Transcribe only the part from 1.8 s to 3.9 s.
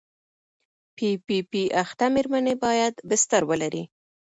اخته مېرمنې باید بستر ولري.